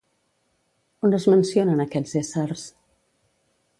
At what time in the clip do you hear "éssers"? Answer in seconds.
2.23-2.65